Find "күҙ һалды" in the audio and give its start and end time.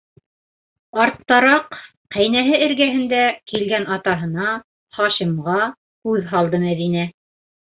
6.09-6.63